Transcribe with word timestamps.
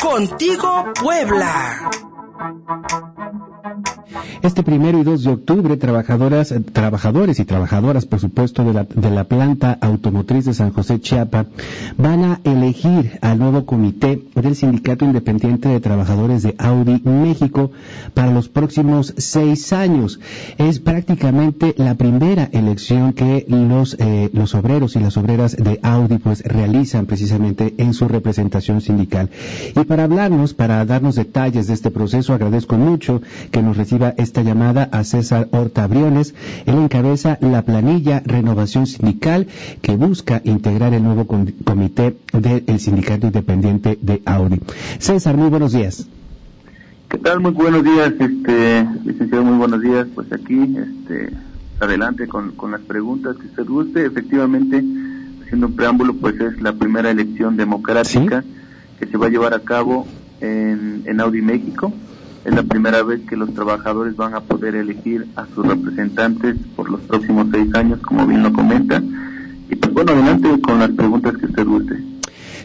Contigo 0.00 0.92
Puebla. 1.00 1.90
Este 4.44 4.62
primero 4.62 4.98
y 4.98 5.04
2 5.04 5.24
de 5.24 5.30
octubre, 5.30 5.76
trabajadoras, 5.78 6.52
eh, 6.52 6.60
trabajadores 6.60 7.40
y 7.40 7.46
trabajadoras, 7.46 8.04
por 8.04 8.20
supuesto, 8.20 8.62
de 8.62 8.74
la, 8.74 8.84
de 8.84 9.08
la 9.08 9.24
planta 9.24 9.78
automotriz 9.80 10.44
de 10.44 10.52
San 10.52 10.70
José 10.70 11.00
Chiapa, 11.00 11.46
van 11.96 12.24
a 12.24 12.40
elegir 12.44 13.18
al 13.22 13.38
nuevo 13.38 13.64
comité 13.64 14.20
del 14.34 14.54
Sindicato 14.54 15.06
Independiente 15.06 15.70
de 15.70 15.80
Trabajadores 15.80 16.42
de 16.42 16.54
Audi 16.58 17.00
México 17.04 17.70
para 18.12 18.32
los 18.32 18.50
próximos 18.50 19.14
seis 19.16 19.72
años. 19.72 20.20
Es 20.58 20.78
prácticamente 20.78 21.74
la 21.78 21.94
primera 21.94 22.50
elección 22.52 23.14
que 23.14 23.46
los, 23.48 23.96
eh, 23.98 24.28
los 24.34 24.54
obreros 24.54 24.94
y 24.96 25.00
las 25.00 25.16
obreras 25.16 25.56
de 25.56 25.80
Audi 25.82 26.18
pues 26.18 26.42
realizan 26.42 27.06
precisamente 27.06 27.76
en 27.78 27.94
su 27.94 28.08
representación 28.08 28.82
sindical. 28.82 29.30
Y 29.74 29.84
para 29.84 30.04
hablarnos, 30.04 30.52
para 30.52 30.84
darnos 30.84 31.14
detalles 31.14 31.66
de 31.66 31.72
este 31.72 31.90
proceso, 31.90 32.34
agradezco 32.34 32.76
mucho 32.76 33.22
que 33.50 33.62
nos 33.62 33.78
reciba 33.78 34.12
este 34.18 34.33
esta 34.34 34.42
llamada 34.42 34.88
a 34.90 35.04
César 35.04 35.46
Horta 35.52 35.86
Briones. 35.86 36.34
Él 36.66 36.74
encabeza 36.74 37.38
la 37.40 37.62
planilla 37.62 38.20
Renovación 38.26 38.88
Sindical 38.88 39.46
que 39.80 39.94
busca 39.94 40.42
integrar 40.42 40.92
el 40.92 41.04
nuevo 41.04 41.24
comité 41.24 42.16
del 42.32 42.80
Sindicato 42.80 43.28
Independiente 43.28 43.96
de 44.02 44.22
Audi. 44.24 44.60
César, 44.98 45.36
muy 45.36 45.50
buenos 45.50 45.72
días. 45.72 46.08
¿Qué 47.08 47.18
tal? 47.18 47.38
Muy 47.38 47.52
buenos 47.52 47.84
días, 47.84 48.12
este, 48.18 48.88
licenciado, 49.04 49.44
muy 49.44 49.56
buenos 49.56 49.80
días. 49.80 50.08
Pues 50.12 50.32
aquí, 50.32 50.78
este, 50.78 51.32
adelante 51.78 52.26
con, 52.26 52.56
con 52.56 52.72
las 52.72 52.80
preguntas 52.80 53.36
que 53.36 53.46
usted 53.46 53.64
guste. 53.64 54.04
Efectivamente, 54.04 54.82
haciendo 55.44 55.68
un 55.68 55.76
preámbulo, 55.76 56.12
pues 56.12 56.40
es 56.40 56.60
la 56.60 56.72
primera 56.72 57.08
elección 57.08 57.56
democrática 57.56 58.42
que 58.98 59.06
se 59.06 59.16
va 59.16 59.26
a 59.26 59.30
llevar 59.30 59.54
a 59.54 59.60
cabo 59.60 60.08
en, 60.40 61.04
en 61.06 61.20
Audi 61.20 61.40
México. 61.40 61.92
Es 62.44 62.54
la 62.54 62.62
primera 62.62 63.02
vez 63.02 63.22
que 63.28 63.36
los 63.36 63.52
trabajadores 63.54 64.16
van 64.16 64.34
a 64.34 64.40
poder 64.40 64.74
elegir 64.74 65.26
a 65.34 65.46
sus 65.54 65.66
representantes 65.66 66.56
por 66.76 66.90
los 66.90 67.00
próximos 67.00 67.46
seis 67.50 67.74
años, 67.74 68.00
como 68.00 68.26
bien 68.26 68.42
lo 68.42 68.52
comenta. 68.52 69.02
Y 69.70 69.76
pues 69.76 69.92
bueno, 69.94 70.12
adelante 70.12 70.60
con 70.60 70.78
las 70.78 70.90
preguntas 70.90 71.36
que 71.38 71.46
usted 71.46 71.64
guste. 71.64 72.13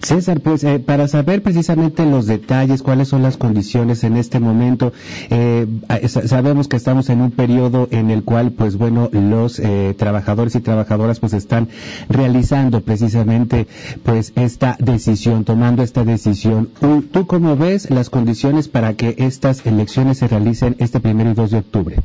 César, 0.02 0.40
pues 0.42 0.64
eh, 0.64 0.80
para 0.80 1.08
saber 1.08 1.42
precisamente 1.42 2.06
los 2.06 2.26
detalles, 2.26 2.82
cuáles 2.82 3.08
son 3.10 3.22
las 3.22 3.38
condiciones 3.38 4.04
en 4.04 4.18
este 4.18 4.40
momento, 4.40 4.94
eh, 5.30 5.68
sabemos 6.08 6.68
que 6.68 6.78
estamos 6.78 7.10
en 7.10 7.22
un 7.22 7.32
periodo 7.32 7.88
en 7.92 8.10
el 8.10 8.24
cual, 8.24 8.52
pues 8.52 8.78
bueno, 8.78 9.10
los 9.12 9.60
eh, 9.60 9.96
trabajadores 9.98 10.56
y 10.56 10.62
trabajadoras 10.62 11.20
pues 11.20 11.34
están 11.34 11.70
realizando 12.08 12.82
precisamente 12.82 13.68
pues 14.04 14.34
esta 14.36 14.78
decisión, 14.80 15.44
tomando 15.44 15.84
esta 15.84 16.04
decisión. 16.04 16.70
¿Tú 17.12 17.28
cómo 17.28 17.56
ves 17.56 17.90
las 17.90 18.10
condiciones 18.10 18.68
para 18.68 18.94
que 18.94 19.16
estas 19.18 19.66
elecciones 19.66 20.20
se 20.20 20.28
realicen 20.28 20.76
este 20.80 21.00
primero 21.00 21.32
y 21.32 21.34
2 21.34 21.52
de 21.52 21.58
octubre? 21.58 21.98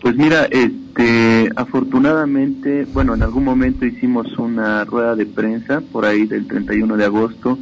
Pues 0.00 0.16
mira, 0.16 0.46
este, 0.46 1.50
afortunadamente, 1.56 2.86
bueno, 2.92 3.14
en 3.14 3.22
algún 3.22 3.44
momento 3.44 3.84
hicimos 3.84 4.38
una 4.38 4.84
rueda 4.84 5.14
de 5.14 5.26
prensa 5.26 5.82
por 5.92 6.06
ahí 6.06 6.26
del 6.26 6.46
31 6.46 6.96
de 6.96 7.04
agosto, 7.04 7.58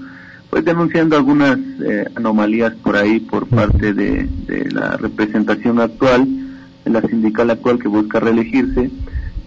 pues 0.48 0.64
denunciando 0.64 1.16
algunas 1.16 1.58
eh, 1.58 2.04
anomalías 2.14 2.74
por 2.76 2.96
ahí 2.96 3.20
por 3.20 3.46
parte 3.48 3.92
de, 3.92 4.28
de, 4.46 4.70
la 4.70 4.96
representación 4.96 5.80
actual, 5.80 6.26
de 6.84 6.90
la 6.90 7.02
sindical 7.02 7.50
actual 7.50 7.78
que 7.80 7.88
busca 7.88 8.20
reelegirse. 8.20 8.90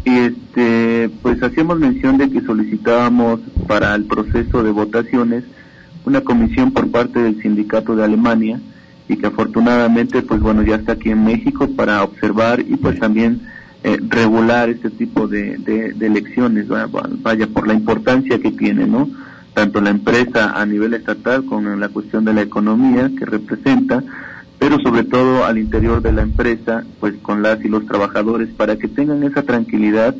Y 0.03 0.17
este, 0.17 1.09
pues 1.21 1.41
hacíamos 1.41 1.79
mención 1.79 2.17
de 2.17 2.29
que 2.29 2.41
solicitábamos 2.41 3.39
para 3.67 3.95
el 3.95 4.05
proceso 4.05 4.63
de 4.63 4.71
votaciones 4.71 5.43
una 6.05 6.21
comisión 6.21 6.71
por 6.71 6.89
parte 6.89 7.19
del 7.19 7.41
sindicato 7.41 7.95
de 7.95 8.03
Alemania, 8.03 8.59
y 9.07 9.17
que 9.17 9.27
afortunadamente 9.27 10.21
pues 10.21 10.41
bueno 10.41 10.63
ya 10.63 10.75
está 10.75 10.93
aquí 10.93 11.09
en 11.09 11.23
México 11.23 11.67
para 11.75 12.03
observar 12.03 12.59
y 12.61 12.75
pues 12.77 12.99
también 12.99 13.41
eh, 13.83 13.97
regular 14.07 14.69
este 14.69 14.89
tipo 14.89 15.27
de, 15.27 15.57
de, 15.57 16.05
elecciones 16.05 16.67
vaya 16.67 17.47
por 17.47 17.67
la 17.67 17.73
importancia 17.73 18.39
que 18.39 18.51
tiene 18.51 18.85
no 18.85 19.09
tanto 19.53 19.81
la 19.81 19.89
empresa 19.89 20.51
a 20.51 20.65
nivel 20.65 20.93
estatal 20.93 21.45
con 21.45 21.79
la 21.79 21.89
cuestión 21.89 22.23
de 22.23 22.33
la 22.33 22.41
economía 22.41 23.11
que 23.17 23.25
representa 23.25 24.03
pero 24.59 24.79
sobre 24.79 25.03
todo 25.03 25.45
al 25.45 25.57
interior 25.57 26.01
de 26.01 26.11
la 26.11 26.21
empresa 26.21 26.83
pues 26.99 27.15
con 27.21 27.41
las 27.41 27.63
y 27.65 27.67
los 27.67 27.85
trabajadores 27.85 28.49
para 28.49 28.77
que 28.77 28.87
tengan 28.87 29.23
esa 29.23 29.41
tranquilidad 29.43 30.15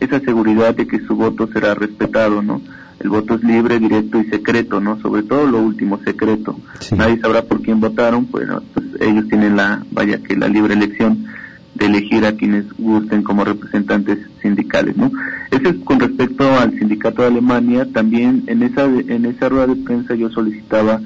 esa 0.00 0.18
seguridad 0.20 0.74
de 0.74 0.86
que 0.86 1.00
su 1.00 1.14
voto 1.14 1.48
será 1.52 1.74
respetado 1.74 2.42
no 2.42 2.60
el 3.02 3.08
voto 3.08 3.34
es 3.34 3.42
libre, 3.42 3.78
directo 3.78 4.18
y 4.18 4.24
secreto, 4.24 4.80
¿no? 4.80 5.00
Sobre 5.00 5.22
todo 5.22 5.46
lo 5.46 5.58
último, 5.58 5.98
secreto. 6.04 6.56
Nadie 6.96 7.18
sabrá 7.20 7.42
por 7.42 7.60
quién 7.62 7.80
votaron, 7.80 8.26
pues, 8.26 8.48
pues 8.72 8.86
ellos 9.00 9.26
tienen 9.28 9.56
la, 9.56 9.84
vaya 9.90 10.18
que 10.22 10.36
la 10.36 10.48
libre 10.48 10.74
elección 10.74 11.26
de 11.74 11.86
elegir 11.86 12.24
a 12.26 12.36
quienes 12.36 12.64
gusten 12.78 13.22
como 13.22 13.44
representantes 13.44 14.18
sindicales, 14.40 14.96
¿no? 14.96 15.10
Eso 15.50 15.68
es 15.68 15.76
con 15.84 15.98
respecto 16.00 16.44
al 16.58 16.78
sindicato 16.78 17.22
de 17.22 17.28
Alemania, 17.28 17.88
también 17.92 18.44
en 18.46 18.62
esa, 18.62 18.84
en 18.84 19.24
esa 19.24 19.48
rueda 19.48 19.66
de 19.66 19.76
prensa 19.76 20.14
yo 20.14 20.30
solicitaba 20.30 21.00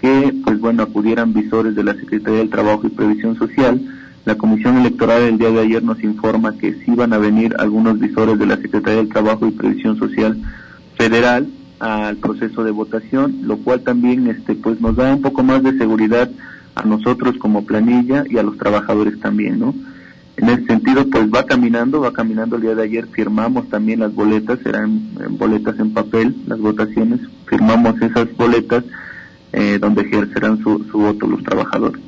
que, 0.00 0.34
pues 0.44 0.58
bueno, 0.58 0.84
acudieran 0.84 1.34
visores 1.34 1.74
de 1.74 1.84
la 1.84 1.94
Secretaría 1.94 2.38
del 2.38 2.50
Trabajo 2.50 2.86
y 2.86 2.90
Previsión 2.90 3.36
Social, 3.36 3.80
la 4.24 4.36
Comisión 4.36 4.78
Electoral 4.78 5.22
el 5.22 5.38
día 5.38 5.50
de 5.50 5.60
ayer 5.60 5.82
nos 5.82 6.02
informa 6.02 6.56
que 6.56 6.74
sí 6.84 6.92
van 6.94 7.12
a 7.12 7.18
venir 7.18 7.56
algunos 7.58 7.98
visores 7.98 8.38
de 8.38 8.46
la 8.46 8.56
Secretaría 8.56 8.98
del 8.98 9.08
Trabajo 9.08 9.46
y 9.46 9.50
Previsión 9.50 9.98
Social 9.98 10.40
federal 11.02 11.48
al 11.80 12.16
proceso 12.18 12.62
de 12.62 12.70
votación, 12.70 13.40
lo 13.42 13.56
cual 13.58 13.80
también 13.80 14.28
este 14.28 14.54
pues 14.54 14.80
nos 14.80 14.94
da 14.94 15.14
un 15.14 15.20
poco 15.20 15.42
más 15.42 15.60
de 15.64 15.76
seguridad 15.76 16.30
a 16.76 16.82
nosotros 16.84 17.36
como 17.38 17.66
planilla 17.66 18.24
y 18.30 18.38
a 18.38 18.44
los 18.44 18.56
trabajadores 18.56 19.18
también, 19.18 19.58
¿no? 19.58 19.74
En 20.36 20.48
ese 20.48 20.64
sentido, 20.64 21.04
pues 21.10 21.26
va 21.26 21.44
caminando, 21.44 22.00
va 22.00 22.12
caminando 22.12 22.56
el 22.56 22.62
día 22.62 22.74
de 22.76 22.84
ayer, 22.84 23.06
firmamos 23.08 23.68
también 23.68 24.00
las 24.00 24.14
boletas, 24.14 24.60
eran 24.64 25.10
boletas 25.30 25.78
en 25.78 25.92
papel, 25.92 26.36
las 26.46 26.60
votaciones, 26.60 27.20
firmamos 27.46 28.00
esas 28.00 28.34
boletas 28.36 28.84
eh, 29.52 29.78
donde 29.80 30.02
ejercerán 30.02 30.62
su, 30.62 30.84
su 30.90 30.98
voto 30.98 31.26
los 31.26 31.42
trabajadores. 31.42 32.00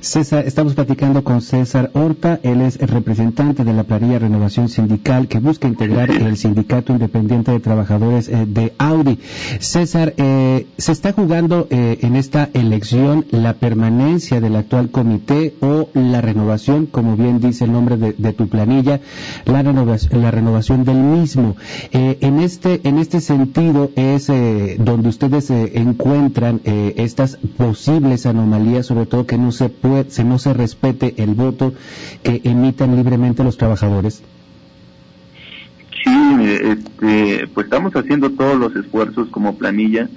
César, 0.00 0.46
estamos 0.46 0.74
platicando 0.74 1.22
con 1.22 1.42
César 1.42 1.90
Horta, 1.92 2.40
él 2.42 2.62
es 2.62 2.78
representante 2.78 3.64
de 3.64 3.74
la 3.74 3.84
planilla 3.84 4.18
Renovación 4.18 4.70
Sindical 4.70 5.28
que 5.28 5.40
busca 5.40 5.68
integrar 5.68 6.10
el 6.10 6.38
Sindicato 6.38 6.94
Independiente 6.94 7.52
de 7.52 7.60
Trabajadores 7.60 8.28
eh, 8.28 8.46
de 8.48 8.72
Audi. 8.78 9.18
César, 9.58 10.14
eh, 10.16 10.68
¿se 10.78 10.92
está 10.92 11.12
jugando 11.12 11.66
eh, 11.68 11.98
en 12.00 12.16
esta 12.16 12.48
elección 12.54 13.26
la 13.30 13.52
permanencia 13.54 14.40
del 14.40 14.56
actual 14.56 14.90
comité 14.90 15.54
o 15.60 15.90
la 15.92 16.22
renovación, 16.22 16.86
como 16.86 17.16
bien 17.16 17.38
dice 17.38 17.64
el 17.64 17.72
nombre 17.72 17.98
de, 17.98 18.32
tu 18.32 18.48
planilla, 18.48 19.00
la 19.44 19.62
renovación, 19.62 20.22
la 20.22 20.30
renovación 20.30 20.84
del 20.84 20.96
mismo? 20.96 21.56
en, 21.92 22.38
este, 22.38 22.80
en 22.88 22.96
este 22.96 23.20
sentido 23.20 23.90
es 23.96 24.28
donde 24.28 25.08
ustedes 25.08 25.50
encuentran 25.50 26.62
estas 26.64 27.36
posibles 27.58 28.24
anomalías, 28.24 28.86
sobre 28.86 29.04
todo 29.04 29.26
que 29.26 29.36
no 29.36 29.52
se 29.52 29.68
puede, 29.68 29.89
no 30.24 30.38
se 30.38 30.54
respete 30.54 31.14
el 31.18 31.34
voto 31.34 31.74
que 32.22 32.40
emitan 32.44 32.96
libremente 32.96 33.44
los 33.44 33.56
trabajadores? 33.56 34.22
Sí, 36.04 36.44
este, 36.62 37.46
pues 37.52 37.66
estamos 37.66 37.94
haciendo 37.94 38.30
todos 38.30 38.58
los 38.58 38.74
esfuerzos 38.76 39.28
como 39.28 39.56
planilla. 39.56 40.08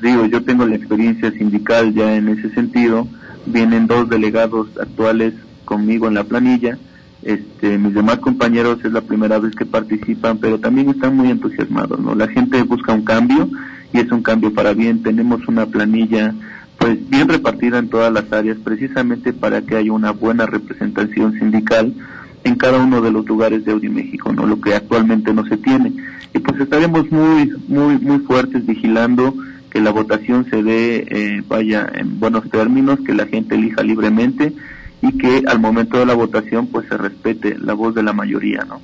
Digo, 0.00 0.26
yo 0.26 0.42
tengo 0.42 0.66
la 0.66 0.76
experiencia 0.76 1.30
sindical 1.32 1.92
ya 1.92 2.16
en 2.16 2.28
ese 2.28 2.50
sentido. 2.50 3.06
Vienen 3.46 3.86
dos 3.86 4.08
delegados 4.08 4.68
actuales 4.80 5.34
conmigo 5.64 6.08
en 6.08 6.14
la 6.14 6.24
planilla. 6.24 6.78
Este, 7.22 7.76
mis 7.76 7.92
demás 7.92 8.18
compañeros 8.18 8.78
es 8.82 8.92
la 8.92 9.02
primera 9.02 9.38
vez 9.38 9.54
que 9.54 9.66
participan, 9.66 10.38
pero 10.38 10.58
también 10.58 10.88
están 10.88 11.16
muy 11.16 11.30
entusiasmados, 11.30 12.00
¿no? 12.00 12.14
La 12.14 12.28
gente 12.28 12.62
busca 12.62 12.94
un 12.94 13.04
cambio 13.04 13.48
y 13.92 13.98
es 13.98 14.10
un 14.10 14.22
cambio 14.22 14.54
para 14.54 14.72
bien. 14.72 15.02
Tenemos 15.02 15.46
una 15.46 15.66
planilla 15.66 16.34
pues 16.80 17.10
bien 17.10 17.28
repartida 17.28 17.78
en 17.78 17.90
todas 17.90 18.10
las 18.10 18.32
áreas 18.32 18.56
precisamente 18.64 19.34
para 19.34 19.60
que 19.60 19.76
haya 19.76 19.92
una 19.92 20.12
buena 20.12 20.46
representación 20.46 21.38
sindical 21.38 21.94
en 22.42 22.54
cada 22.54 22.78
uno 22.78 23.02
de 23.02 23.12
los 23.12 23.26
lugares 23.26 23.66
de 23.66 23.72
Audi 23.72 23.90
México, 23.90 24.32
¿no? 24.32 24.46
Lo 24.46 24.62
que 24.62 24.74
actualmente 24.74 25.34
no 25.34 25.44
se 25.44 25.58
tiene. 25.58 25.92
Y 26.32 26.38
pues 26.38 26.58
estaremos 26.58 27.10
muy, 27.12 27.52
muy, 27.68 27.98
muy 27.98 28.20
fuertes 28.20 28.64
vigilando 28.64 29.34
que 29.70 29.78
la 29.78 29.90
votación 29.90 30.46
se 30.48 30.62
dé, 30.62 31.06
eh, 31.10 31.42
vaya, 31.46 31.86
en 31.92 32.18
buenos 32.18 32.48
términos, 32.48 32.98
que 33.04 33.12
la 33.12 33.26
gente 33.26 33.56
elija 33.56 33.82
libremente 33.82 34.54
y 35.02 35.18
que 35.18 35.42
al 35.46 35.60
momento 35.60 35.98
de 35.98 36.06
la 36.06 36.14
votación 36.14 36.66
pues 36.68 36.88
se 36.88 36.96
respete 36.96 37.58
la 37.58 37.74
voz 37.74 37.94
de 37.94 38.02
la 38.02 38.14
mayoría, 38.14 38.64
¿no? 38.66 38.80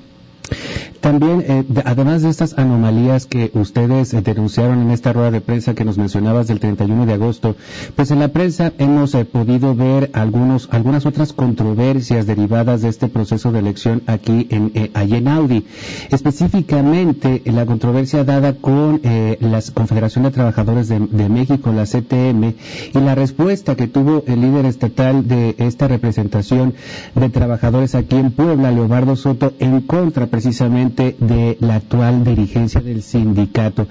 También, 1.00 1.44
eh, 1.46 1.64
además 1.84 2.22
de 2.22 2.31
estas 2.31 2.58
anomalías 2.58 3.26
que 3.26 3.50
ustedes 3.54 4.14
eh, 4.14 4.22
denunciaron 4.22 4.82
en 4.82 4.90
esta 4.90 5.12
rueda 5.12 5.31
de 5.31 5.40
prensa 5.40 5.75
que 5.75 5.84
nos 5.84 5.98
mencionabas 5.98 6.46
del 6.46 6.60
31 6.60 7.06
de 7.06 7.12
agosto, 7.12 7.56
pues 7.94 8.10
en 8.10 8.20
la 8.20 8.28
prensa 8.28 8.72
hemos 8.78 9.14
eh, 9.14 9.25
podido 9.25 9.75
ver 9.75 10.10
algunos, 10.12 10.69
algunas 10.72 11.06
otras 11.06 11.32
controversias 11.32 12.26
derivadas 12.26 12.82
de 12.82 12.88
este 12.88 13.08
proceso 13.08 13.52
de 13.52 13.58
elección 13.58 14.02
aquí 14.06 14.46
en, 14.50 14.90
allí 14.94 15.16
en 15.16 15.28
Audi. 15.28 15.66
Específicamente, 16.10 17.42
la 17.44 17.66
controversia 17.66 18.25
dada 18.25 18.54
con 18.54 19.00
la 19.02 19.60
Confederación 19.75 20.25
de 20.25 20.31
Trabajadores 20.31 20.88
de, 20.88 21.00
de 21.00 21.28
México, 21.28 21.72
la 21.72 21.84
CTM, 21.84 22.54
y 22.94 22.99
la 22.99 23.14
respuesta 23.14 23.75
que 23.75 23.87
tuvo 23.87 24.25
el 24.26 24.40
líder 24.40 24.66
estatal 24.66 25.26
de 25.26 25.54
esta 25.58 25.88
representación 25.88 26.75
de 27.14 27.28
trabajadores 27.28 27.94
aquí 27.94 28.16
en 28.16 28.32
Puebla, 28.32 28.70
Leobardo 28.70 29.16
Soto, 29.16 29.52
en 29.58 29.81
contra 29.82 30.26
precisamente 30.26 30.85
de 30.94 31.56
la 31.60 31.76
actual 31.76 32.24
dirigencia 32.24 32.80
del 32.80 33.02
sindicato. 33.02 33.86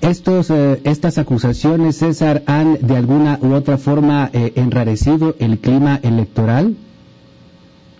Estos, 0.00 0.50
eh, 0.50 0.80
estas 0.84 1.18
acusaciones, 1.18 1.96
César, 1.96 2.42
han 2.46 2.78
de 2.80 2.96
alguna 2.96 3.38
u 3.40 3.52
otra 3.52 3.78
forma 3.78 4.30
eh, 4.32 4.52
enrarecido 4.56 5.36
el 5.38 5.58
clima 5.58 6.00
electoral. 6.02 6.76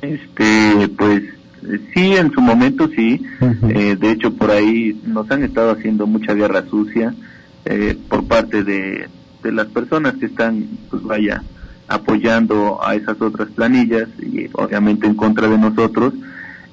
Este, 0.00 0.88
pues 0.96 1.22
sí, 1.94 2.14
en 2.14 2.30
su 2.32 2.40
momento 2.40 2.88
sí. 2.88 3.20
Eh, 3.68 3.96
de 3.98 4.10
hecho, 4.10 4.32
por 4.34 4.50
ahí 4.50 5.00
nos 5.04 5.30
han 5.30 5.42
estado 5.42 5.72
haciendo 5.72 6.06
mucha 6.06 6.34
guerra 6.34 6.64
sucia 6.68 7.14
por 8.08 8.24
parte 8.24 8.64
de, 8.64 9.08
de 9.42 9.52
las 9.52 9.66
personas 9.66 10.14
que 10.14 10.24
están, 10.24 10.66
pues 10.88 11.02
vaya, 11.02 11.42
apoyando 11.88 12.78
a 12.84 12.94
esas 12.94 13.20
otras 13.20 13.48
planillas 13.48 14.08
y 14.20 14.48
obviamente 14.52 15.06
en 15.06 15.14
contra 15.14 15.48
de 15.48 15.58
nosotros, 15.58 16.12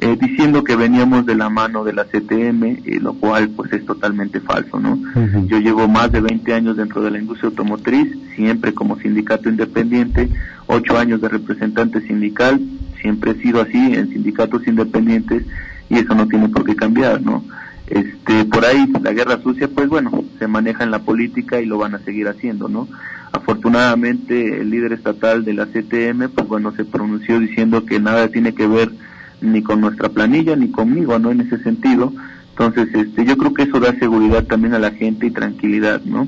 eh, 0.01 0.17
diciendo 0.19 0.63
que 0.63 0.75
veníamos 0.75 1.25
de 1.25 1.35
la 1.35 1.49
mano 1.49 1.85
de 1.85 1.93
la 1.93 2.03
CTM, 2.03 2.63
eh, 2.63 2.99
lo 2.99 3.13
cual 3.13 3.49
pues 3.49 3.71
es 3.71 3.85
totalmente 3.85 4.41
falso, 4.41 4.79
¿no? 4.79 4.99
Yo 5.47 5.59
llevo 5.59 5.87
más 5.87 6.11
de 6.11 6.19
20 6.19 6.53
años 6.53 6.75
dentro 6.75 7.01
de 7.01 7.11
la 7.11 7.19
industria 7.19 7.49
automotriz, 7.49 8.13
siempre 8.35 8.73
como 8.73 8.99
sindicato 8.99 9.47
independiente, 9.47 10.29
8 10.67 10.97
años 10.97 11.21
de 11.21 11.29
representante 11.29 12.01
sindical, 12.01 12.59
siempre 13.01 13.31
he 13.31 13.41
sido 13.41 13.61
así 13.61 13.77
en 13.77 14.09
sindicatos 14.09 14.67
independientes 14.67 15.43
y 15.89 15.95
eso 15.95 16.13
no 16.13 16.27
tiene 16.27 16.49
por 16.49 16.65
qué 16.65 16.75
cambiar, 16.75 17.21
¿no? 17.21 17.45
Este, 17.87 18.45
por 18.45 18.65
ahí 18.65 18.91
la 19.01 19.13
guerra 19.13 19.39
sucia, 19.41 19.69
pues 19.69 19.87
bueno, 19.87 20.25
se 20.39 20.47
maneja 20.47 20.83
en 20.83 20.91
la 20.91 20.99
política 20.99 21.61
y 21.61 21.65
lo 21.65 21.77
van 21.77 21.95
a 21.95 21.99
seguir 21.99 22.27
haciendo, 22.27 22.67
¿no? 22.67 22.89
Afortunadamente 23.31 24.59
el 24.59 24.69
líder 24.71 24.93
estatal 24.93 25.45
de 25.45 25.53
la 25.53 25.67
CTM, 25.67 26.29
pues 26.29 26.47
bueno, 26.47 26.73
se 26.73 26.83
pronunció 26.83 27.39
diciendo 27.39 27.85
que 27.85 27.99
nada 27.99 28.27
tiene 28.27 28.53
que 28.53 28.67
ver 28.67 28.91
ni 29.41 29.61
con 29.61 29.81
nuestra 29.81 30.09
planilla 30.09 30.55
ni 30.55 30.71
conmigo, 30.71 31.17
¿no? 31.19 31.31
En 31.31 31.41
ese 31.41 31.59
sentido. 31.59 32.13
Entonces, 32.51 32.87
este, 32.93 33.25
yo 33.25 33.37
creo 33.37 33.53
que 33.53 33.63
eso 33.63 33.79
da 33.79 33.97
seguridad 33.99 34.45
también 34.45 34.73
a 34.73 34.79
la 34.79 34.91
gente 34.91 35.27
y 35.27 35.31
tranquilidad, 35.31 36.01
¿no? 36.03 36.27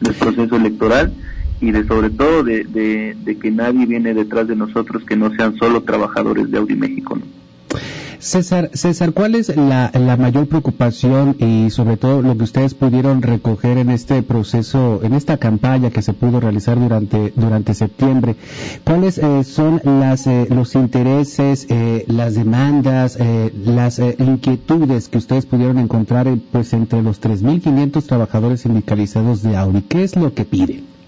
Del 0.00 0.14
proceso 0.14 0.56
electoral 0.56 1.12
y 1.60 1.70
de 1.70 1.86
sobre 1.86 2.10
todo 2.10 2.42
de, 2.42 2.64
de, 2.64 3.16
de 3.22 3.38
que 3.38 3.50
nadie 3.50 3.86
viene 3.86 4.14
detrás 4.14 4.48
de 4.48 4.56
nosotros 4.56 5.04
que 5.04 5.16
no 5.16 5.32
sean 5.34 5.56
solo 5.56 5.82
trabajadores 5.82 6.50
de 6.50 6.58
Audi 6.58 6.74
México, 6.74 7.16
¿no? 7.16 7.41
César, 8.22 8.70
César, 8.74 9.12
¿cuál 9.14 9.34
es 9.34 9.48
la, 9.56 9.90
mayor 10.16 10.46
preocupación 10.46 11.34
y 11.40 11.70
sobre 11.70 11.96
todo 11.96 12.22
lo 12.22 12.36
que 12.36 12.44
ustedes 12.44 12.72
pudieron 12.72 13.20
recoger 13.20 13.78
en 13.78 13.90
este 13.90 14.22
proceso, 14.22 15.00
en 15.02 15.14
esta 15.14 15.38
campaña 15.38 15.90
que 15.90 16.02
se 16.02 16.12
pudo 16.12 16.38
realizar 16.38 16.78
durante, 16.78 17.32
durante 17.34 17.74
septiembre? 17.74 18.36
¿Cuáles 18.84 19.18
eh, 19.18 19.42
son 19.42 19.80
las, 19.82 20.28
eh, 20.28 20.46
los 20.50 20.76
intereses, 20.76 21.66
eh, 21.68 22.04
las 22.06 22.36
demandas, 22.36 23.18
las 23.64 23.98
inquietudes 23.98 25.08
que 25.08 25.18
ustedes 25.18 25.44
pudieron 25.44 25.78
encontrar 25.80 26.28
pues 26.52 26.72
entre 26.74 27.02
los 27.02 27.20
3.500 27.20 28.06
trabajadores 28.06 28.60
sindicalizados 28.60 29.42
de 29.42 29.56
Audi? 29.56 29.82
¿Qué 29.82 30.04
es 30.04 30.14
lo 30.14 30.32
que 30.32 30.44
piden? 30.44 31.01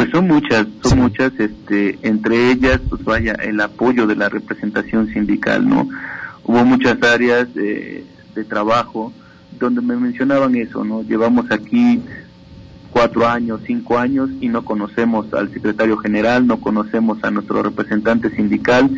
Pues 0.00 0.12
son 0.12 0.28
muchas, 0.28 0.66
son 0.82 0.98
muchas, 0.98 1.30
este, 1.38 1.98
entre 2.00 2.52
ellas, 2.52 2.80
pues 2.88 3.04
vaya, 3.04 3.34
el 3.34 3.60
apoyo 3.60 4.06
de 4.06 4.16
la 4.16 4.30
representación 4.30 5.08
sindical, 5.08 5.68
¿no? 5.68 5.90
Hubo 6.42 6.64
muchas 6.64 7.02
áreas 7.02 7.52
de, 7.52 8.06
de 8.34 8.44
trabajo 8.44 9.12
donde 9.58 9.82
me 9.82 9.96
mencionaban 9.96 10.56
eso, 10.56 10.84
¿no? 10.84 11.02
Llevamos 11.02 11.50
aquí 11.50 12.00
cuatro 12.90 13.28
años, 13.28 13.60
cinco 13.66 13.98
años 13.98 14.30
y 14.40 14.48
no 14.48 14.64
conocemos 14.64 15.34
al 15.34 15.52
secretario 15.52 15.98
general, 15.98 16.46
no 16.46 16.60
conocemos 16.60 17.22
a 17.22 17.30
nuestro 17.30 17.62
representante 17.62 18.30
sindical, 18.30 18.90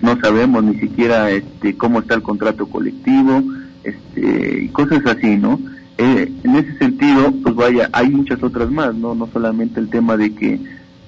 no 0.00 0.20
sabemos 0.20 0.62
ni 0.62 0.78
siquiera 0.78 1.32
este, 1.32 1.76
cómo 1.76 1.98
está 1.98 2.14
el 2.14 2.22
contrato 2.22 2.66
colectivo, 2.66 3.42
este, 3.82 4.62
y 4.62 4.68
cosas 4.68 5.04
así, 5.04 5.36
¿no? 5.36 5.58
Eh, 5.96 6.32
en 6.42 6.56
ese 6.56 6.76
sentido, 6.78 7.32
pues 7.42 7.54
vaya, 7.54 7.88
hay 7.92 8.08
muchas 8.08 8.42
otras 8.42 8.70
más, 8.70 8.94
¿no? 8.94 9.14
No 9.14 9.28
solamente 9.32 9.78
el 9.78 9.88
tema 9.88 10.16
de 10.16 10.34
que 10.34 10.60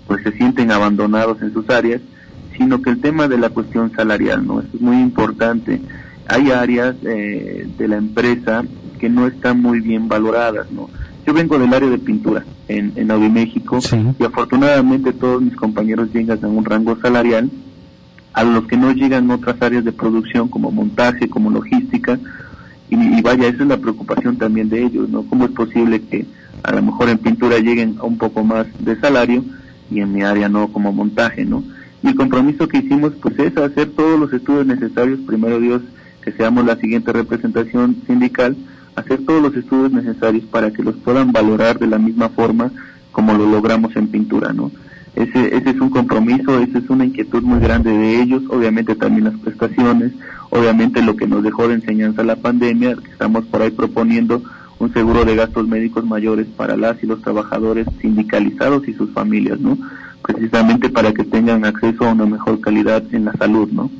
pues 0.07 0.23
se 0.23 0.33
sienten 0.33 0.71
abandonados 0.71 1.43
en 1.43 1.53
sus 1.53 1.69
áreas, 1.71 2.01
sino 2.57 2.81
que 2.81 2.91
el 2.91 3.01
tema 3.01 3.27
de 3.27 3.39
la 3.39 3.51
cuestión 3.51 3.91
salarial, 3.93 4.47
¿no? 4.47 4.61
Eso 4.61 4.71
es 4.75 4.81
muy 4.81 4.99
importante. 4.99 5.81
Hay 6.29 6.51
áreas 6.51 6.95
eh, 7.03 7.67
de 7.77 7.89
la 7.89 7.97
empresa 7.97 8.63
que 9.01 9.09
no 9.09 9.27
están 9.27 9.61
muy 9.61 9.81
bien 9.81 10.09
valoradas, 10.09 10.71
¿no? 10.71 10.89
Yo 11.27 11.35
vengo 11.35 11.59
del 11.59 11.75
área 11.75 11.91
de 11.91 11.99
pintura 11.99 12.45
en, 12.69 12.93
en 12.95 13.11
Audi 13.11 13.29
México 13.29 13.81
y 14.19 14.25
afortunadamente 14.25 15.13
todos 15.13 15.43
mis 15.43 15.57
compañeros 15.57 16.11
llegan 16.15 16.39
a 16.45 16.47
un 16.47 16.65
rango 16.65 16.97
salarial 17.01 17.51
a 18.33 18.45
los 18.45 18.67
que 18.67 18.77
no 18.77 18.93
llegan 18.93 19.31
otras 19.31 19.61
áreas 19.61 19.85
de 19.85 19.93
producción 19.93 20.49
como 20.49 20.71
montaje, 20.71 21.29
como 21.29 21.51
logística 21.51 22.19
y, 22.89 23.21
vaya, 23.23 23.49
esa 23.49 23.63
es 23.63 23.69
la 23.69 23.79
preocupación 23.79 24.37
también 24.37 24.69
de 24.69 24.85
ellos, 24.85 25.09
¿no? 25.09 25.23
¿Cómo 25.25 25.47
es 25.47 25.51
posible 25.51 26.01
que 26.03 26.25
a 26.63 26.73
lo 26.73 26.83
mejor 26.83 27.09
en 27.09 27.19
pintura 27.19 27.59
lleguen 27.59 27.97
a 28.01 28.05
un 28.05 28.17
poco 28.17 28.45
más 28.45 28.67
de 28.79 28.99
salario 29.01 29.45
y 29.91 30.01
en 30.01 30.13
mi 30.13 30.23
área 30.23 30.49
no 30.49 30.69
como 30.69 30.93
montaje, 30.93 31.45
¿no? 31.45 31.65
Y 32.03 32.09
el 32.09 32.15
compromiso 32.15 32.69
que 32.69 32.79
hicimos 32.79 33.13
pues 33.21 33.39
es 33.39 33.57
hacer 33.57 33.91
todos 33.91 34.19
los 34.19 34.33
estudios 34.33 34.67
necesarios, 34.67 35.21
primero 35.27 35.59
Dios, 35.59 35.83
que 36.23 36.33
seamos 36.33 36.65
la 36.65 36.77
siguiente 36.77 37.13
representación 37.13 37.97
sindical, 38.07 38.57
hacer 38.95 39.25
todos 39.25 39.43
los 39.43 39.57
estudios 39.57 39.93
necesarios 39.93 40.45
para 40.45 40.71
que 40.71 40.83
los 40.83 40.97
puedan 40.97 41.33
valorar 41.33 41.79
de 41.79 41.87
la 41.87 41.99
misma 41.99 42.29
forma 42.29 42.71
como 43.13 43.35
lo 43.35 43.47
logramos 43.47 43.97
en 43.97 44.09
pintura, 44.09 44.53
¿no? 44.53 44.71
Ese, 45.17 45.57
ese 45.57 45.71
es 45.71 45.81
un 45.81 45.89
compromiso, 45.89 46.61
esa 46.61 46.79
es 46.79 46.91
una 46.91 47.07
inquietud 47.07 47.43
muy 47.43 47.59
grande 47.59 47.91
de 47.91 48.21
ellos, 48.21 48.43
obviamente 48.51 48.95
también 48.95 49.25
las 49.25 49.35
prestaciones, 49.41 50.13
obviamente 50.51 51.03
lo 51.03 51.17
que 51.17 51.27
nos 51.27 51.43
dejó 51.43 51.67
de 51.69 51.75
enseñanza 51.75 52.23
la 52.23 52.37
pandemia, 52.37 52.97
estamos 53.11 53.47
por 53.47 53.63
ahí 53.63 53.71
proponiendo 53.71 54.43
un 54.79 54.93
seguro 54.93 55.25
de 55.25 55.35
gastos 55.35 55.67
médicos 55.67 56.05
mayores 56.05 56.47
para 56.55 56.77
las 56.77 57.03
y 57.03 57.07
los 57.07 57.23
trabajadores 57.23 57.87
sindicalizados 58.03 58.87
y 58.89 58.93
sus 58.93 59.11
familias, 59.13 59.59
¿no? 59.59 59.79
Precisamente 60.21 60.91
para 60.91 61.15
que 61.15 61.25
tengan 61.25 61.65
acceso 61.65 62.05
a 62.05 62.13
una 62.13 62.27
mejor 62.27 62.61
calidad 62.61 63.03
en 63.13 63.25
la 63.25 63.33
salud, 63.33 63.71
¿no? 63.73 63.91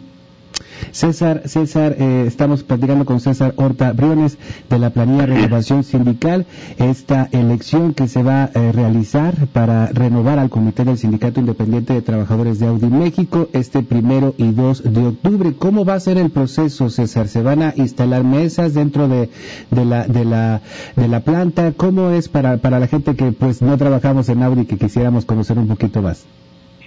César, 0.93 1.43
César, 1.47 1.97
eh, 1.99 2.25
estamos 2.27 2.63
platicando 2.63 3.05
con 3.05 3.21
César 3.21 3.55
Horta 3.57 3.93
Briones 3.93 4.39
de 4.69 4.79
la 4.79 4.91
planilla 4.91 5.27
Renovación 5.27 5.85
Sindical, 5.85 6.47
esta 6.79 7.29
elección 7.33 7.95
que 7.95 8.09
se 8.09 8.23
va 8.23 8.45
a 8.45 8.51
eh, 8.55 8.73
realizar 8.73 9.35
para 9.53 9.87
renovar 9.87 10.39
al 10.39 10.51
Comité 10.51 10.85
del 10.85 10.99
Sindicato 10.99 11.41
Independiente 11.41 11.93
de 11.93 12.03
Trabajadores 12.03 12.59
de 12.59 12.67
Audi 12.67 12.89
México 12.89 13.49
este 13.53 13.83
primero 13.83 14.35
y 14.37 14.53
2 14.53 14.93
de 14.93 15.07
octubre. 15.07 15.55
¿Cómo 15.59 15.85
va 15.85 15.95
a 15.95 16.01
ser 16.01 16.19
el 16.19 16.31
proceso, 16.31 16.91
César? 16.91 17.29
¿Se 17.29 17.43
van 17.43 17.63
a 17.63 17.75
instalar 17.77 18.25
mesas 18.25 18.75
dentro 18.75 19.09
de, 19.09 19.31
de, 19.71 19.85
la, 19.85 20.07
de, 20.07 20.25
la, 20.25 20.63
de 20.97 21.09
la 21.09 21.21
planta? 21.21 21.73
¿Cómo 21.77 22.11
es 22.11 22.29
para, 22.29 22.59
para 22.59 22.79
la 22.79 22.87
gente 22.87 23.17
que 23.17 23.33
pues 23.33 23.63
no 23.63 23.77
trabajamos 23.77 24.29
en 24.29 24.43
Audi 24.43 24.63
y 24.63 24.67
que 24.67 24.79
quisiéramos 24.79 25.25
conocer 25.25 25.59
un 25.59 25.69
poquito 25.69 26.03
más? 26.03 26.25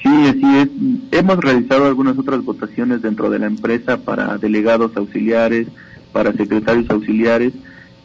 Sí, 0.02 0.10
así 0.28 0.58
es. 0.58 0.70
Hemos 1.12 1.38
realizado 1.38 1.86
algunas 1.86 2.18
otras 2.18 2.44
votaciones 2.44 3.02
dentro 3.02 3.30
de 3.30 3.40
la 3.40 3.48
empresa 3.48 3.98
para 3.98 4.38
delegados 4.38 4.96
auxiliares, 4.96 5.68
para 6.14 6.34
secretarios 6.34 6.90
auxiliares, 6.90 7.54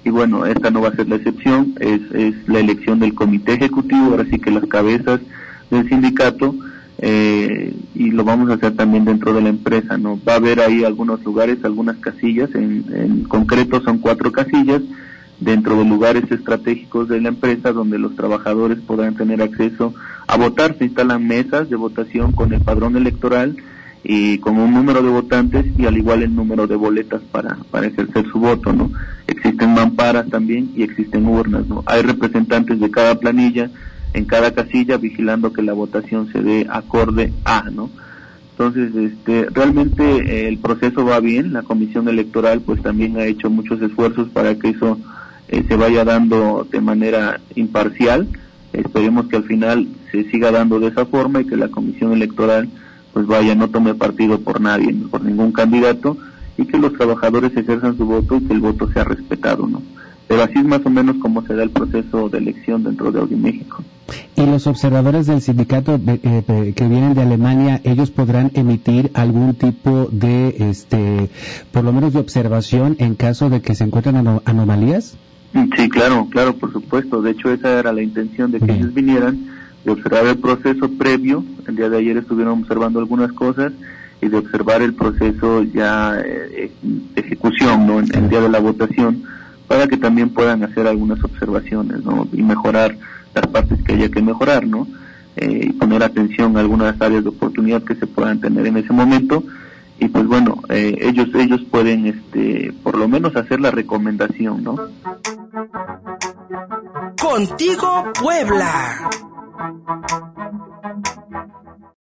y 0.04 0.10
bueno, 0.10 0.44
esta 0.44 0.70
no 0.70 0.82
va 0.82 0.88
a 0.88 0.96
ser 0.96 1.08
la 1.08 1.16
excepción, 1.16 1.74
es, 1.80 2.00
es 2.12 2.34
la 2.46 2.60
elección 2.60 2.98
del 2.98 3.14
comité 3.14 3.54
ejecutivo, 3.54 4.06
ahora 4.06 4.26
sí 4.30 4.38
que 4.38 4.50
las 4.50 4.66
cabezas 4.66 5.20
del 5.70 5.88
sindicato, 5.88 6.54
eh, 6.98 7.74
y 7.94 8.10
lo 8.10 8.24
vamos 8.24 8.50
a 8.50 8.54
hacer 8.54 8.76
también 8.76 9.04
dentro 9.04 9.32
de 9.32 9.42
la 9.42 9.48
empresa, 9.48 9.96
¿no? 9.96 10.20
Va 10.28 10.34
a 10.34 10.36
haber 10.36 10.60
ahí 10.60 10.84
algunos 10.84 11.24
lugares, 11.24 11.58
algunas 11.64 11.96
casillas, 11.98 12.54
en, 12.54 12.84
en 12.94 13.24
concreto 13.24 13.80
son 13.82 13.98
cuatro 13.98 14.30
casillas, 14.30 14.82
dentro 15.40 15.76
de 15.78 15.84
lugares 15.84 16.30
estratégicos 16.30 17.08
de 17.08 17.20
la 17.20 17.28
empresa 17.28 17.72
donde 17.72 17.98
los 17.98 18.14
trabajadores 18.16 18.78
podrán 18.80 19.14
tener 19.14 19.42
acceso 19.42 19.94
a 20.26 20.36
votar. 20.36 20.76
Se 20.78 20.84
instalan 20.84 21.26
mesas 21.26 21.68
de 21.68 21.76
votación 21.76 22.32
con 22.32 22.52
el 22.52 22.60
padrón 22.60 22.96
electoral 22.96 23.56
y 24.02 24.38
con 24.38 24.58
un 24.58 24.74
número 24.74 25.02
de 25.02 25.08
votantes 25.08 25.66
y 25.78 25.86
al 25.86 25.96
igual 25.96 26.22
el 26.22 26.34
número 26.34 26.66
de 26.66 26.76
boletas 26.76 27.22
para, 27.32 27.56
para 27.70 27.86
ejercer 27.86 28.26
su 28.30 28.38
voto, 28.38 28.72
¿no? 28.72 28.90
Existen 29.26 29.72
mamparas 29.72 30.28
también 30.28 30.70
y 30.76 30.82
existen 30.82 31.26
urnas, 31.26 31.66
¿no? 31.66 31.82
Hay 31.86 32.02
representantes 32.02 32.78
de 32.80 32.90
cada 32.90 33.18
planilla 33.18 33.70
en 34.12 34.26
cada 34.26 34.54
casilla 34.54 34.98
vigilando 34.98 35.52
que 35.52 35.62
la 35.62 35.72
votación 35.72 36.30
se 36.32 36.42
dé 36.42 36.66
acorde 36.70 37.32
a, 37.44 37.70
¿no? 37.70 37.90
Entonces, 38.52 38.94
este, 38.94 39.48
realmente 39.50 40.04
eh, 40.04 40.48
el 40.48 40.58
proceso 40.58 41.04
va 41.04 41.18
bien, 41.18 41.52
la 41.52 41.62
comisión 41.62 42.08
electoral 42.08 42.60
pues 42.60 42.80
también 42.82 43.16
ha 43.16 43.24
hecho 43.24 43.50
muchos 43.50 43.82
esfuerzos 43.82 44.28
para 44.28 44.54
que 44.56 44.68
eso 44.68 44.98
eh, 45.48 45.64
se 45.66 45.76
vaya 45.76 46.04
dando 46.04 46.66
de 46.70 46.80
manera 46.80 47.40
imparcial. 47.54 48.28
Esperemos 48.72 49.28
que 49.28 49.36
al 49.36 49.44
final 49.44 49.88
se 50.10 50.24
siga 50.30 50.50
dando 50.50 50.80
de 50.80 50.88
esa 50.88 51.06
forma 51.06 51.40
y 51.40 51.46
que 51.46 51.56
la 51.56 51.68
comisión 51.68 52.12
electoral 52.12 52.68
pues 53.12 53.26
vaya, 53.26 53.54
no 53.54 53.68
tome 53.68 53.94
partido 53.94 54.40
por 54.40 54.60
nadie, 54.60 54.92
por 55.08 55.22
ningún 55.22 55.52
candidato 55.52 56.18
y 56.58 56.66
que 56.66 56.78
los 56.78 56.92
trabajadores 56.94 57.56
ejerzan 57.56 57.96
su 57.96 58.04
voto 58.04 58.36
y 58.36 58.40
que 58.42 58.52
el 58.52 58.60
voto 58.60 58.92
sea 58.92 59.04
respetado, 59.04 59.66
¿no? 59.66 59.82
Pero 60.26 60.42
así 60.42 60.54
es 60.58 60.64
más 60.64 60.84
o 60.84 60.90
menos 60.90 61.16
como 61.18 61.46
se 61.46 61.54
da 61.54 61.62
el 61.62 61.70
proceso 61.70 62.28
de 62.28 62.38
elección 62.38 62.82
dentro 62.82 63.12
de 63.12 63.20
Audi 63.20 63.36
México. 63.36 63.84
¿Y 64.36 64.46
los 64.46 64.66
observadores 64.66 65.26
del 65.26 65.42
sindicato 65.42 66.00
eh, 66.06 66.72
que 66.74 66.88
vienen 66.88 67.14
de 67.14 67.22
Alemania, 67.22 67.80
ellos 67.84 68.10
podrán 68.10 68.50
emitir 68.54 69.10
algún 69.14 69.54
tipo 69.54 70.08
de, 70.10 70.70
este, 70.70 71.30
por 71.72 71.84
lo 71.84 71.92
menos 71.92 72.14
de 72.14 72.20
observación 72.20 72.96
en 72.98 73.14
caso 73.14 73.50
de 73.50 73.60
que 73.60 73.74
se 73.74 73.84
encuentren 73.84 74.40
anomalías? 74.44 75.16
Sí, 75.76 75.88
claro, 75.88 76.26
claro, 76.30 76.56
por 76.56 76.72
supuesto. 76.72 77.22
De 77.22 77.30
hecho, 77.30 77.50
esa 77.50 77.78
era 77.78 77.92
la 77.92 78.02
intención 78.02 78.50
de 78.50 78.58
que 78.58 78.72
ellos 78.72 78.92
vinieran, 78.92 79.38
de 79.84 79.92
observar 79.92 80.26
el 80.26 80.38
proceso 80.38 80.90
previo. 80.90 81.44
El 81.68 81.76
día 81.76 81.88
de 81.88 81.98
ayer 81.98 82.16
estuvieron 82.16 82.60
observando 82.60 82.98
algunas 82.98 83.32
cosas 83.32 83.72
y 84.20 84.28
de 84.28 84.36
observar 84.36 84.82
el 84.82 84.94
proceso 84.94 85.62
ya 85.62 86.18
eh, 86.24 86.72
de 86.82 87.20
ejecución, 87.20 87.86
¿no? 87.86 88.00
En 88.00 88.12
el 88.14 88.28
día 88.28 88.40
de 88.40 88.48
la 88.48 88.58
votación, 88.58 89.22
para 89.68 89.86
que 89.86 89.96
también 89.96 90.30
puedan 90.30 90.64
hacer 90.64 90.88
algunas 90.88 91.22
observaciones, 91.22 92.02
¿no? 92.04 92.26
Y 92.32 92.42
mejorar 92.42 92.96
las 93.32 93.46
partes 93.46 93.80
que 93.84 93.92
haya 93.92 94.08
que 94.08 94.22
mejorar, 94.22 94.66
¿no? 94.66 94.88
Eh, 95.36 95.68
y 95.68 95.72
poner 95.72 96.02
atención 96.02 96.56
a 96.56 96.60
algunas 96.60 97.00
áreas 97.00 97.22
de 97.22 97.30
oportunidad 97.30 97.82
que 97.82 97.94
se 97.94 98.06
puedan 98.06 98.40
tener 98.40 98.66
en 98.66 98.76
ese 98.76 98.92
momento 98.92 99.44
y 99.98 100.08
pues 100.08 100.26
bueno 100.26 100.62
eh, 100.68 100.96
ellos 101.00 101.28
ellos 101.34 101.60
pueden 101.70 102.06
este 102.06 102.72
por 102.82 102.96
lo 102.96 103.08
menos 103.08 103.34
hacer 103.34 103.60
la 103.60 103.70
recomendación 103.70 104.62
no 104.62 104.76
Contigo 107.24 108.12
Puebla. 108.20 109.08